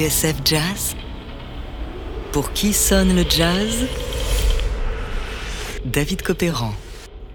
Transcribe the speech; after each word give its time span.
TSF 0.00 0.36
Jazz 0.46 0.96
Pour 2.32 2.54
qui 2.54 2.72
sonne 2.72 3.14
le 3.14 3.22
jazz? 3.28 3.86
David 5.84 6.22
Copéran. 6.22 6.72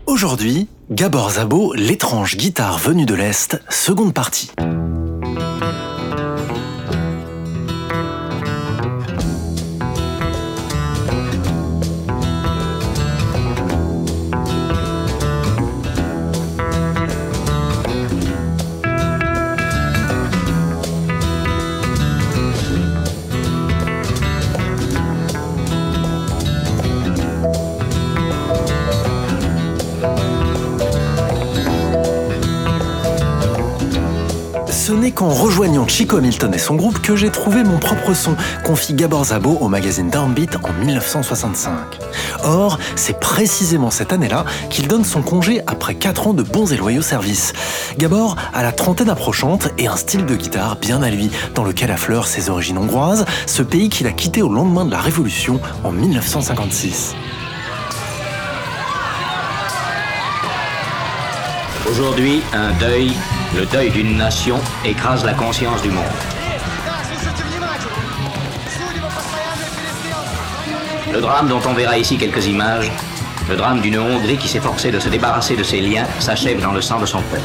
Aujourd'hui, 0.08 0.68
Gabor 0.90 1.30
Zabo, 1.30 1.76
l'étrange 1.76 2.38
guitare 2.38 2.80
venue 2.80 3.06
de 3.06 3.14
l'Est, 3.14 3.62
seconde 3.70 4.16
partie. 4.16 4.50
Ce 34.86 34.92
n'est 34.92 35.10
qu'en 35.10 35.30
rejoignant 35.30 35.88
Chico 35.88 36.18
Hamilton 36.18 36.54
et 36.54 36.60
son 36.60 36.76
groupe 36.76 37.02
que 37.02 37.16
j'ai 37.16 37.32
trouvé 37.32 37.64
mon 37.64 37.80
propre 37.80 38.14
son, 38.14 38.36
confie 38.64 38.94
Gabor 38.94 39.26
Zabo 39.26 39.58
au 39.60 39.68
magazine 39.68 40.12
Downbeat 40.12 40.58
en 40.64 40.74
1965. 40.74 41.72
Or, 42.44 42.78
c'est 42.96 43.20
précisément 43.20 43.90
cette 43.90 44.14
année-là 44.14 44.46
qu'il 44.70 44.88
donne 44.88 45.04
son 45.04 45.24
congé 45.24 45.60
après 45.66 45.96
4 45.96 46.28
ans 46.28 46.34
de 46.36 46.44
bons 46.44 46.72
et 46.72 46.78
loyaux 46.78 47.02
services. 47.02 47.54
Gabor 47.98 48.36
a 48.54 48.62
la 48.62 48.72
trentaine 48.72 49.10
approchante 49.10 49.70
et 49.80 49.88
un 49.88 49.96
style 49.96 50.28
de 50.28 50.36
guitare 50.36 50.76
bien 50.76 51.02
à 51.02 51.10
lui, 51.10 51.32
dans 51.56 51.64
lequel 51.64 51.90
affleurent 51.90 52.28
ses 52.28 52.52
origines 52.52 52.78
hongroises, 52.78 53.26
ce 53.48 53.64
pays 53.64 53.90
qu'il 53.90 54.06
a 54.06 54.12
quitté 54.12 54.44
au 54.44 54.54
lendemain 54.54 54.86
de 54.86 54.92
la 54.92 55.00
Révolution 55.00 55.60
en 55.84 55.92
1956. 55.92 57.16
Aujourd'hui, 61.90 62.42
un 62.54 62.72
deuil, 62.80 63.14
le 63.56 63.66
deuil 63.66 63.92
d'une 63.92 64.18
nation, 64.18 64.60
écrase 64.84 65.24
la 65.24 65.34
conscience 65.34 65.82
du 65.82 65.90
monde. 65.90 66.04
Le 71.14 71.22
drame 71.22 71.48
dont 71.48 71.62
on 71.68 71.74
verra 71.74 71.98
ici 71.98 72.18
quelques 72.18 72.48
images, 72.48 72.92
le 73.48 73.56
drame 73.56 73.82
d'une 73.82 74.00
Hongrie 74.00 74.38
qui 74.38 74.48
s'efforçait 74.48 74.92
de 74.92 75.00
se 75.00 75.10
débarrasser 75.10 75.56
de 75.56 75.64
ses 75.64 75.80
liens, 75.80 76.06
s'achève 76.20 76.60
dans 76.60 76.72
le 76.72 76.82
sang 76.82 77.00
de 77.00 77.06
son 77.06 77.22
peuple. 77.22 77.44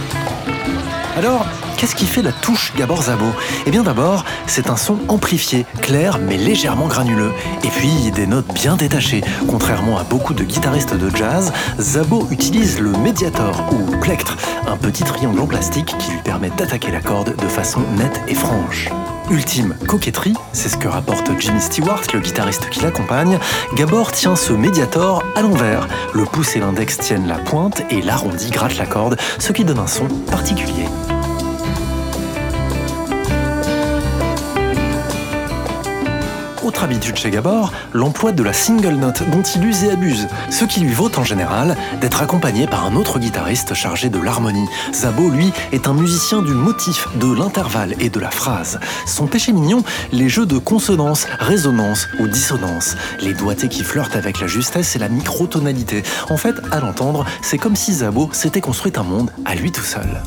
Alors, 1.18 1.44
qu'est-ce 1.80 1.96
qui 1.96 2.04
fait 2.04 2.20
la 2.20 2.32
touche 2.32 2.74
Gabor 2.76 3.04
Zabo? 3.04 3.24
Eh 3.64 3.70
bien 3.70 3.82
d'abord, 3.82 4.26
c'est 4.46 4.68
un 4.68 4.76
son 4.76 4.98
amplifié, 5.08 5.64
clair 5.80 6.18
mais 6.18 6.36
légèrement 6.36 6.88
granuleux. 6.88 7.32
Et 7.64 7.68
puis 7.68 8.10
des 8.14 8.26
notes 8.26 8.52
bien 8.52 8.76
détachées. 8.76 9.22
Contrairement 9.48 9.96
à 9.96 10.04
beaucoup 10.04 10.34
de 10.34 10.44
guitaristes 10.44 10.94
de 10.94 11.16
jazz, 11.16 11.52
Zabo 11.80 12.28
utilise 12.30 12.80
le 12.80 12.90
médiator 12.90 13.64
ou 13.72 13.96
plectre, 13.96 14.36
un 14.68 14.76
petit 14.76 15.04
triangle 15.04 15.40
en 15.40 15.46
plastique 15.46 15.96
qui 15.98 16.10
lui 16.10 16.18
permet 16.18 16.50
d'attaquer 16.50 16.90
la 16.90 17.00
corde 17.00 17.34
de 17.34 17.48
façon 17.48 17.80
nette 17.96 18.20
et 18.28 18.34
franche. 18.34 18.90
Ultime 19.30 19.74
coquetterie, 19.88 20.34
c'est 20.52 20.68
ce 20.68 20.76
que 20.76 20.88
rapporte 20.88 21.30
Jimmy 21.38 21.62
Stewart, 21.62 22.02
le 22.12 22.20
guitariste 22.20 22.68
qui 22.68 22.80
l'accompagne, 22.80 23.38
Gabor 23.74 24.12
tient 24.12 24.36
ce 24.36 24.52
médiator 24.52 25.22
à 25.34 25.40
l'envers. 25.40 25.88
Le 26.12 26.24
pouce 26.24 26.56
et 26.56 26.60
l'index 26.60 26.98
tiennent 26.98 27.26
la 27.28 27.38
pointe 27.38 27.82
et 27.90 28.02
l'arrondi 28.02 28.50
gratte 28.50 28.76
la 28.76 28.86
corde, 28.86 29.16
ce 29.38 29.52
qui 29.52 29.64
donne 29.64 29.78
un 29.78 29.86
son 29.86 30.08
particulier. 30.30 30.84
Autre 36.70 36.84
habitude 36.84 37.16
chez 37.16 37.30
Gabor, 37.30 37.72
l'emploi 37.94 38.30
de 38.30 38.44
la 38.44 38.52
single 38.52 38.94
note 38.94 39.28
dont 39.28 39.42
il 39.42 39.64
use 39.64 39.82
et 39.82 39.90
abuse, 39.90 40.28
ce 40.50 40.64
qui 40.64 40.78
lui 40.78 40.92
vaut 40.92 41.10
en 41.16 41.24
général 41.24 41.76
d'être 42.00 42.22
accompagné 42.22 42.68
par 42.68 42.86
un 42.86 42.94
autre 42.94 43.18
guitariste 43.18 43.74
chargé 43.74 44.08
de 44.08 44.20
l'harmonie. 44.20 44.68
Zabo, 44.94 45.30
lui, 45.30 45.52
est 45.72 45.88
un 45.88 45.94
musicien 45.94 46.42
du 46.42 46.52
motif, 46.52 47.08
de 47.16 47.34
l'intervalle 47.34 47.96
et 47.98 48.08
de 48.08 48.20
la 48.20 48.30
phrase. 48.30 48.78
Son 49.04 49.26
péché 49.26 49.52
mignon, 49.52 49.82
les 50.12 50.28
jeux 50.28 50.46
de 50.46 50.58
consonance, 50.58 51.26
résonance 51.40 52.06
ou 52.20 52.28
dissonance, 52.28 52.94
les 53.20 53.34
doigtés 53.34 53.68
qui 53.68 53.82
flirtent 53.82 54.14
avec 54.14 54.38
la 54.38 54.46
justesse 54.46 54.94
et 54.94 55.00
la 55.00 55.08
microtonalité. 55.08 56.04
En 56.28 56.36
fait, 56.36 56.54
à 56.70 56.78
l'entendre, 56.78 57.24
c'est 57.42 57.58
comme 57.58 57.74
si 57.74 57.94
Zabo 57.94 58.30
s'était 58.30 58.60
construit 58.60 58.92
un 58.94 59.02
monde 59.02 59.32
à 59.44 59.56
lui 59.56 59.72
tout 59.72 59.82
seul. 59.82 60.22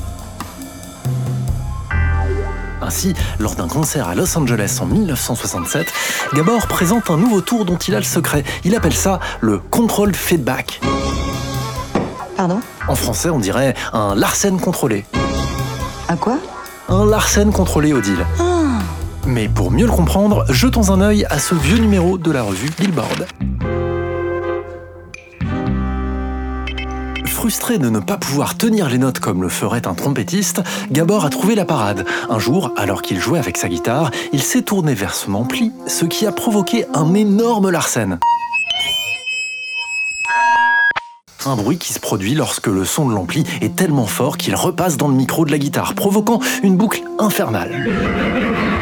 Ainsi, 2.85 3.13
lors 3.39 3.55
d'un 3.55 3.67
concert 3.67 4.09
à 4.09 4.15
Los 4.15 4.37
Angeles 4.37 4.79
en 4.81 4.85
1967, 4.85 5.87
Gabor 6.33 6.67
présente 6.67 7.09
un 7.09 7.17
nouveau 7.17 7.39
tour 7.39 7.63
dont 7.63 7.77
il 7.77 7.95
a 7.95 7.99
le 7.99 8.03
secret. 8.03 8.43
Il 8.65 8.75
appelle 8.75 8.93
ça 8.93 9.19
le 9.39 9.57
control 9.57 10.13
feedback. 10.13 10.81
Pardon? 12.35 12.59
En 12.89 12.95
français, 12.95 13.29
on 13.29 13.39
dirait 13.39 13.73
un 13.93 14.15
Larsen 14.15 14.59
contrôlé. 14.59 15.05
Un 16.09 16.17
quoi? 16.17 16.37
Un 16.89 17.05
Larsen 17.05 17.53
contrôlé, 17.53 17.93
Odile. 17.93 18.25
Ah, 18.39 18.43
Mais 19.25 19.47
pour 19.47 19.71
mieux 19.71 19.85
le 19.85 19.91
comprendre, 19.91 20.43
jetons 20.49 20.91
un 20.91 20.99
œil 20.99 21.25
à 21.29 21.39
ce 21.39 21.55
vieux 21.55 21.77
numéro 21.77 22.17
de 22.17 22.31
la 22.31 22.43
revue 22.43 22.69
Billboard. 22.77 23.27
Frustré 27.43 27.77
de 27.77 27.89
ne 27.89 27.99
pas 27.99 28.15
pouvoir 28.15 28.55
tenir 28.55 28.87
les 28.87 28.97
notes 28.97 29.19
comme 29.19 29.41
le 29.41 29.49
ferait 29.49 29.85
un 29.85 29.95
trompettiste, 29.95 30.61
Gabor 30.91 31.25
a 31.25 31.29
trouvé 31.29 31.55
la 31.55 31.65
parade. 31.65 32.05
Un 32.29 32.39
jour, 32.39 32.71
alors 32.77 33.01
qu'il 33.01 33.19
jouait 33.19 33.37
avec 33.37 33.57
sa 33.57 33.67
guitare, 33.67 34.11
il 34.31 34.41
s'est 34.41 34.61
tourné 34.61 34.93
vers 34.93 35.13
son 35.13 35.33
ampli, 35.33 35.73
ce 35.85 36.05
qui 36.05 36.25
a 36.25 36.31
provoqué 36.31 36.85
un 36.93 37.13
énorme 37.13 37.69
Larsen. 37.69 38.17
Un 41.45 41.55
bruit 41.57 41.77
qui 41.77 41.91
se 41.91 41.99
produit 41.99 42.33
lorsque 42.33 42.67
le 42.67 42.85
son 42.85 43.09
de 43.09 43.13
l'ampli 43.13 43.43
est 43.59 43.75
tellement 43.75 44.07
fort 44.07 44.37
qu'il 44.37 44.55
repasse 44.55 44.95
dans 44.95 45.09
le 45.09 45.15
micro 45.15 45.43
de 45.43 45.51
la 45.51 45.57
guitare, 45.57 45.95
provoquant 45.95 46.39
une 46.63 46.77
boucle 46.77 47.01
infernale. 47.19 48.72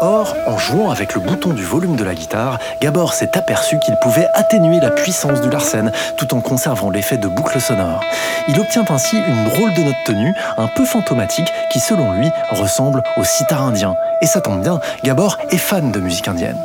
Or, 0.00 0.34
en 0.46 0.58
jouant 0.58 0.90
avec 0.90 1.14
le 1.14 1.20
bouton 1.20 1.52
du 1.52 1.62
volume 1.62 1.96
de 1.96 2.04
la 2.04 2.14
guitare, 2.14 2.58
Gabor 2.80 3.14
s'est 3.14 3.36
aperçu 3.36 3.78
qu'il 3.78 3.96
pouvait 3.96 4.26
atténuer 4.34 4.80
la 4.80 4.90
puissance 4.90 5.40
du 5.40 5.48
Larsen 5.48 5.92
tout 6.16 6.34
en 6.34 6.40
conservant 6.40 6.90
l'effet 6.90 7.16
de 7.16 7.28
boucle 7.28 7.60
sonore. 7.60 8.00
Il 8.48 8.58
obtient 8.60 8.84
ainsi 8.88 9.16
une 9.16 9.44
drôle 9.44 9.72
de 9.74 9.82
note 9.82 9.94
tenue, 10.04 10.34
un 10.56 10.68
peu 10.68 10.84
fantomatique, 10.84 11.52
qui 11.70 11.80
selon 11.80 12.12
lui 12.12 12.30
ressemble 12.50 13.02
au 13.16 13.24
sitar 13.24 13.62
indien. 13.62 13.96
Et 14.20 14.26
ça 14.26 14.40
tombe 14.40 14.62
bien, 14.62 14.80
Gabor 15.04 15.38
est 15.50 15.58
fan 15.58 15.92
de 15.92 16.00
musique 16.00 16.28
indienne. 16.28 16.58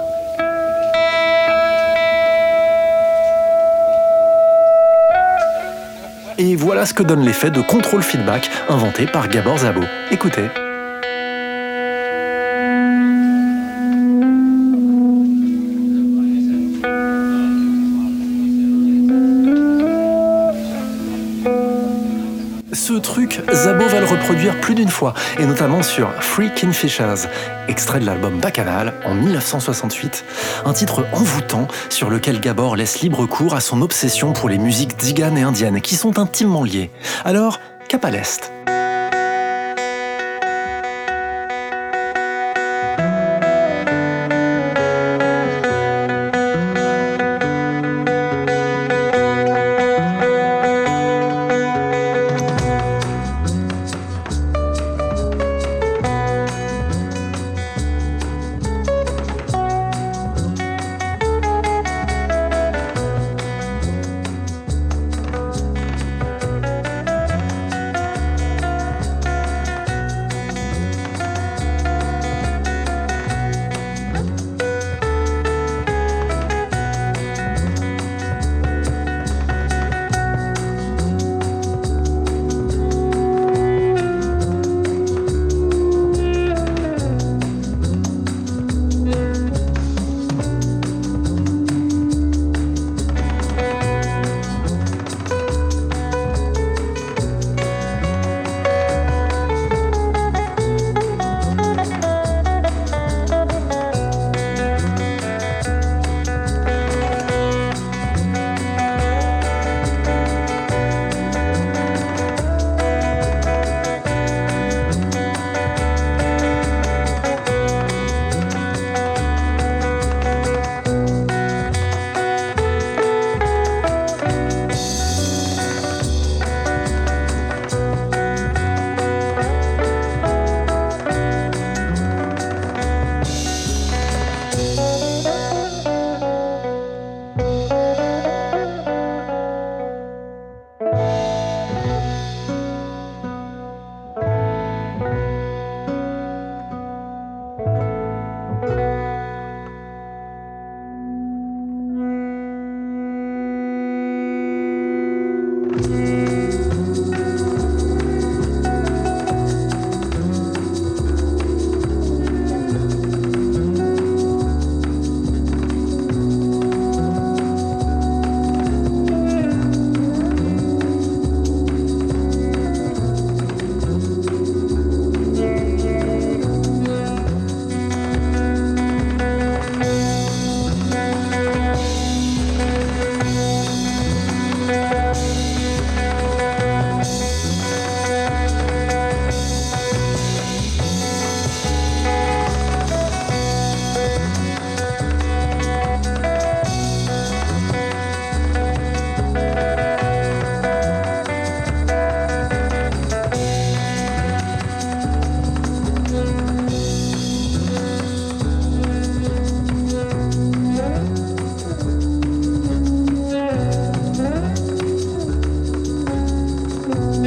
Et 6.38 6.56
voilà 6.56 6.86
ce 6.86 6.94
que 6.94 7.04
donne 7.04 7.26
l'effet 7.26 7.52
de 7.52 7.62
contrôle 7.62 8.02
feedback 8.02 8.50
inventé 8.70 9.06
par 9.06 9.28
Gabor 9.28 9.60
Zabo. 9.60 9.82
Écoutez. 10.10 10.50
Ce 23.00 23.04
truc, 23.04 23.42
Zabo 23.54 23.88
va 23.88 24.02
le 24.02 24.06
reproduire 24.06 24.60
plus 24.60 24.76
d'une 24.76 24.90
fois, 24.90 25.14
et 25.40 25.46
notamment 25.46 25.82
sur 25.84 26.12
Free 26.22 26.54
Kingfishers, 26.54 27.30
extrait 27.70 28.02
de 28.02 28.06
l'album 28.06 28.42
Bacchanal 28.42 28.94
en 29.06 29.14
1968, 29.14 30.26
un 30.66 30.74
titre 30.74 31.06
envoûtant 31.14 31.70
sur 31.88 32.10
lequel 32.10 32.42
Gabor 32.42 32.76
laisse 32.76 33.00
libre 33.00 33.26
cours 33.26 33.56
à 33.56 33.62
son 33.62 33.82
obsession 33.82 34.34
pour 34.34 34.50
les 34.50 34.58
musiques 34.58 34.98
tziganes 34.98 35.38
et 35.38 35.44
indiennes 35.44 35.80
qui 35.80 35.96
sont 35.96 36.20
intimement 36.20 36.66
liées. 36.66 36.92
Alors, 37.24 37.62
cap 37.88 38.04
à 38.04 38.12
l'Est. 38.12 38.52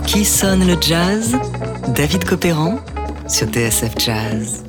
qui 0.00 0.24
sonne 0.24 0.66
le 0.66 0.76
jazz 0.80 1.36
David 1.88 2.24
Copéran 2.24 2.78
sur 3.28 3.48
TSF 3.48 3.92
Jazz. 3.98 4.64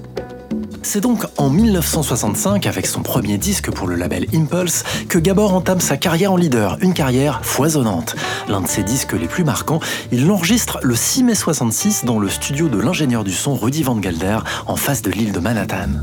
C'est 0.81 0.99
donc 0.99 1.23
en 1.37 1.49
1965, 1.49 2.67
avec 2.67 2.85
son 2.85 3.01
premier 3.01 3.37
disque 3.37 3.71
pour 3.71 3.87
le 3.87 3.95
label 3.95 4.25
Impulse, 4.33 4.83
que 5.07 5.17
Gabor 5.17 5.53
entame 5.53 5.79
sa 5.79 5.95
carrière 5.95 6.33
en 6.33 6.35
leader, 6.35 6.77
une 6.81 6.93
carrière 6.93 7.45
foisonnante. 7.45 8.15
L'un 8.49 8.61
de 8.61 8.67
ses 8.67 8.83
disques 8.83 9.13
les 9.13 9.27
plus 9.27 9.45
marquants, 9.45 9.79
il 10.11 10.27
l'enregistre 10.27 10.79
le 10.83 10.95
6 10.95 11.23
mai 11.23 11.35
66 11.35 12.03
dans 12.03 12.19
le 12.19 12.27
studio 12.27 12.67
de 12.67 12.79
l'ingénieur 12.79 13.23
du 13.23 13.31
son 13.31 13.55
Rudy 13.55 13.83
Van 13.83 14.01
Gelder, 14.01 14.39
en 14.67 14.75
face 14.75 15.01
de 15.01 15.11
l'île 15.11 15.31
de 15.31 15.39
Manhattan. 15.39 16.01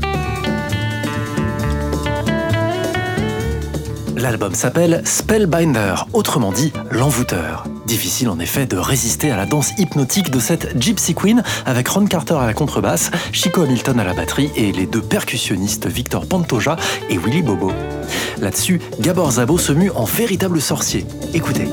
L'album 4.21 4.53
s'appelle 4.53 5.01
Spellbinder, 5.03 5.95
autrement 6.13 6.51
dit 6.51 6.71
l'envoûteur. 6.91 7.63
Difficile 7.87 8.29
en 8.29 8.37
effet 8.37 8.67
de 8.67 8.77
résister 8.77 9.31
à 9.31 9.35
la 9.35 9.47
danse 9.47 9.71
hypnotique 9.79 10.29
de 10.29 10.39
cette 10.39 10.79
Gypsy 10.79 11.15
Queen 11.15 11.41
avec 11.65 11.87
Ron 11.87 12.05
Carter 12.05 12.35
à 12.35 12.45
la 12.45 12.53
contrebasse, 12.53 13.09
Chico 13.31 13.63
Hamilton 13.63 13.99
à 13.99 14.03
la 14.03 14.13
batterie 14.13 14.51
et 14.55 14.71
les 14.73 14.85
deux 14.85 15.01
percussionnistes 15.01 15.87
Victor 15.87 16.27
Pantoja 16.27 16.75
et 17.09 17.17
Willy 17.17 17.41
Bobo. 17.41 17.71
Là-dessus, 18.39 18.79
Gabor 18.99 19.31
Zabo 19.31 19.57
se 19.57 19.71
mue 19.71 19.89
en 19.89 20.05
véritable 20.05 20.61
sorcier. 20.61 21.03
Écoutez. 21.33 21.67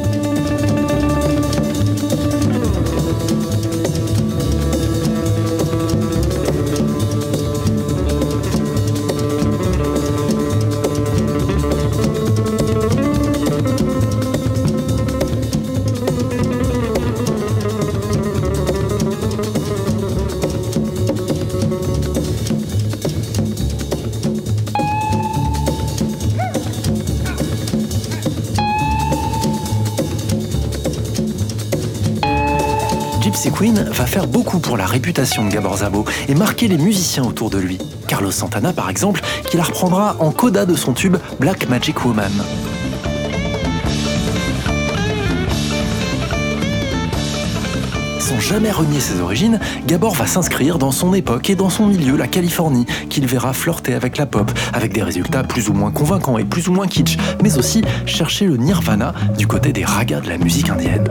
Va 33.86 34.06
faire 34.06 34.26
beaucoup 34.26 34.58
pour 34.58 34.76
la 34.76 34.86
réputation 34.86 35.44
de 35.44 35.52
Gabor 35.52 35.78
Zabo 35.78 36.04
et 36.28 36.34
marquer 36.34 36.68
les 36.68 36.78
musiciens 36.78 37.24
autour 37.24 37.48
de 37.50 37.58
lui. 37.58 37.78
Carlos 38.06 38.30
Santana, 38.30 38.72
par 38.72 38.90
exemple, 38.90 39.20
qui 39.48 39.56
la 39.56 39.62
reprendra 39.62 40.16
en 40.18 40.30
coda 40.30 40.66
de 40.66 40.74
son 40.74 40.92
tube 40.92 41.16
Black 41.38 41.68
Magic 41.68 42.04
Woman. 42.04 42.32
Sans 48.18 48.40
jamais 48.40 48.70
renier 48.70 49.00
ses 49.00 49.20
origines, 49.20 49.58
Gabor 49.86 50.14
va 50.14 50.26
s'inscrire 50.26 50.78
dans 50.78 50.90
son 50.90 51.14
époque 51.14 51.48
et 51.48 51.54
dans 51.54 51.70
son 51.70 51.86
milieu, 51.86 52.16
la 52.16 52.26
Californie, 52.26 52.84
qu'il 53.08 53.26
verra 53.26 53.52
flirter 53.52 53.94
avec 53.94 54.18
la 54.18 54.26
pop, 54.26 54.50
avec 54.74 54.92
des 54.92 55.02
résultats 55.02 55.44
plus 55.44 55.68
ou 55.70 55.72
moins 55.72 55.90
convaincants 55.90 56.36
et 56.36 56.44
plus 56.44 56.68
ou 56.68 56.72
moins 56.72 56.88
kitsch, 56.88 57.16
mais 57.42 57.56
aussi 57.56 57.82
chercher 58.06 58.46
le 58.46 58.56
nirvana 58.56 59.14
du 59.38 59.46
côté 59.46 59.72
des 59.72 59.84
ragas 59.84 60.20
de 60.20 60.28
la 60.28 60.36
musique 60.36 60.68
indienne. 60.68 61.08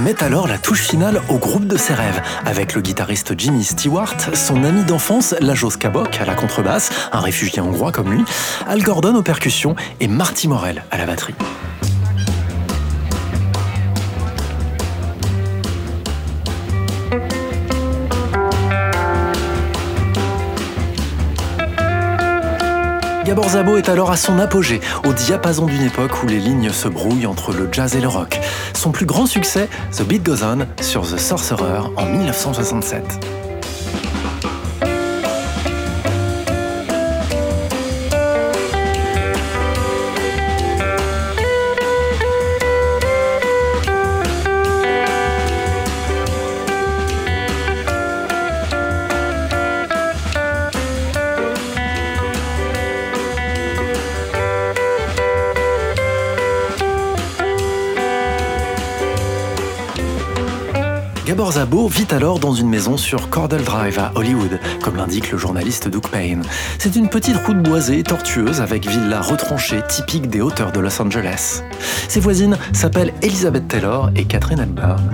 Met 0.00 0.22
alors 0.22 0.48
la 0.48 0.58
touche 0.58 0.82
finale 0.82 1.20
au 1.28 1.38
groupe 1.38 1.66
de 1.66 1.76
ses 1.76 1.94
rêves, 1.94 2.20
avec 2.46 2.74
le 2.74 2.80
guitariste 2.80 3.38
Jimmy 3.38 3.64
Stewart, 3.64 4.16
son 4.34 4.64
ami 4.64 4.82
d'enfance 4.84 5.34
Lajos 5.40 5.76
Kabok 5.78 6.20
à 6.20 6.24
la 6.24 6.34
contrebasse, 6.34 6.90
un 7.12 7.20
réfugié 7.20 7.60
hongrois 7.60 7.92
comme 7.92 8.10
lui, 8.10 8.24
Al 8.66 8.82
Gordon 8.82 9.14
aux 9.14 9.22
percussions 9.22 9.76
et 10.00 10.08
Marty 10.08 10.48
Morel 10.48 10.84
à 10.90 10.98
la 10.98 11.06
batterie. 11.06 11.34
Gabor 23.30 23.50
Zabo 23.50 23.76
est 23.76 23.88
alors 23.88 24.10
à 24.10 24.16
son 24.16 24.40
apogée, 24.40 24.80
au 25.06 25.12
diapason 25.12 25.66
d'une 25.66 25.82
époque 25.82 26.24
où 26.24 26.26
les 26.26 26.40
lignes 26.40 26.70
se 26.70 26.88
brouillent 26.88 27.26
entre 27.26 27.52
le 27.52 27.68
jazz 27.70 27.94
et 27.94 28.00
le 28.00 28.08
rock. 28.08 28.40
Son 28.74 28.90
plus 28.90 29.06
grand 29.06 29.26
succès, 29.26 29.68
The 29.96 30.02
Beat 30.02 30.24
Goes 30.24 30.42
On, 30.42 30.66
sur 30.82 31.02
The 31.02 31.16
Sorcerer 31.16 31.78
en 31.96 32.06
1967. 32.06 33.49
Gabor 61.30 61.52
Zabo 61.52 61.86
vit 61.86 62.08
alors 62.10 62.40
dans 62.40 62.54
une 62.54 62.68
maison 62.68 62.96
sur 62.96 63.30
Cordell 63.30 63.62
Drive 63.62 64.00
à 64.00 64.10
Hollywood, 64.16 64.58
comme 64.82 64.96
l'indique 64.96 65.30
le 65.30 65.38
journaliste 65.38 65.86
Doug 65.86 66.08
Payne. 66.08 66.42
C'est 66.76 66.96
une 66.96 67.08
petite 67.08 67.36
route 67.46 67.62
boisée 67.62 68.02
tortueuse 68.02 68.60
avec 68.60 68.88
villa 68.88 69.20
retranchée 69.20 69.80
typique 69.86 70.28
des 70.28 70.40
hauteurs 70.40 70.72
de 70.72 70.80
Los 70.80 71.00
Angeles. 71.00 71.62
Ses 72.08 72.18
voisines 72.18 72.58
s'appellent 72.72 73.14
Elizabeth 73.22 73.68
Taylor 73.68 74.10
et 74.16 74.24
Catherine 74.24 74.58
Hepburn. 74.58 75.08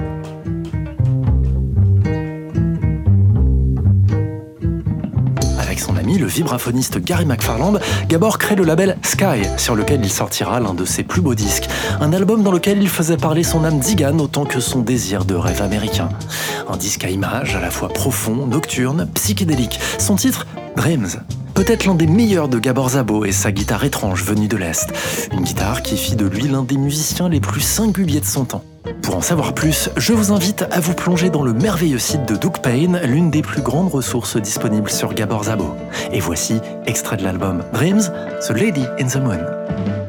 Le 6.18 6.26
vibraphoniste 6.26 6.98
Gary 6.98 7.24
McFarland, 7.24 7.78
Gabor 8.08 8.38
crée 8.38 8.56
le 8.56 8.64
label 8.64 8.96
Sky, 9.02 9.42
sur 9.56 9.74
lequel 9.74 10.00
il 10.02 10.10
sortira 10.10 10.60
l'un 10.60 10.74
de 10.74 10.84
ses 10.84 11.02
plus 11.02 11.20
beaux 11.20 11.34
disques. 11.34 11.68
Un 12.00 12.12
album 12.12 12.42
dans 12.42 12.52
lequel 12.52 12.82
il 12.82 12.88
faisait 12.88 13.16
parler 13.16 13.42
son 13.42 13.64
âme 13.64 13.82
zigane 13.82 14.20
autant 14.20 14.44
que 14.44 14.60
son 14.60 14.80
désir 14.80 15.24
de 15.24 15.34
rêve 15.34 15.62
américain. 15.62 16.08
Un 16.68 16.76
disque 16.76 17.04
à 17.04 17.10
images 17.10 17.56
à 17.56 17.60
la 17.60 17.70
fois 17.70 17.88
profond, 17.88 18.46
nocturne, 18.46 19.08
psychédélique. 19.14 19.80
Son 19.98 20.16
titre, 20.16 20.46
Dreams. 20.76 21.20
Peut-être 21.56 21.86
l'un 21.86 21.94
des 21.94 22.06
meilleurs 22.06 22.48
de 22.48 22.58
Gabor 22.58 22.90
Zabo 22.90 23.24
et 23.24 23.32
sa 23.32 23.50
guitare 23.50 23.84
étrange 23.84 24.22
venue 24.22 24.46
de 24.46 24.58
l'Est. 24.58 24.92
Une 25.32 25.40
guitare 25.40 25.80
qui 25.80 25.96
fit 25.96 26.14
de 26.14 26.26
lui 26.26 26.42
l'un 26.42 26.62
des 26.62 26.76
musiciens 26.76 27.30
les 27.30 27.40
plus 27.40 27.62
singuliers 27.62 28.20
de 28.20 28.26
son 28.26 28.44
temps. 28.44 28.62
Pour 29.00 29.16
en 29.16 29.22
savoir 29.22 29.54
plus, 29.54 29.88
je 29.96 30.12
vous 30.12 30.32
invite 30.32 30.66
à 30.70 30.80
vous 30.80 30.92
plonger 30.92 31.30
dans 31.30 31.42
le 31.42 31.54
merveilleux 31.54 31.98
site 31.98 32.26
de 32.28 32.36
Doug 32.36 32.58
Payne, 32.62 33.00
l'une 33.04 33.30
des 33.30 33.40
plus 33.40 33.62
grandes 33.62 33.90
ressources 33.90 34.36
disponibles 34.36 34.90
sur 34.90 35.14
Gabor 35.14 35.44
Zabo. 35.44 35.74
Et 36.12 36.20
voici, 36.20 36.60
extrait 36.84 37.16
de 37.16 37.24
l'album 37.24 37.64
Dreams, 37.72 38.02
The 38.46 38.50
Lady 38.50 38.84
in 39.00 39.06
the 39.06 39.16
Moon. 39.16 40.05